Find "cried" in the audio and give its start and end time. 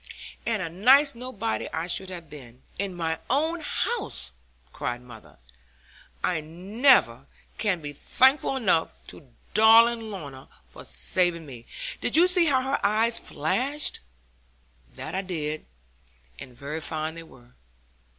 4.73-4.99